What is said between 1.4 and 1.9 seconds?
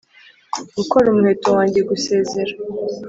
wanjye,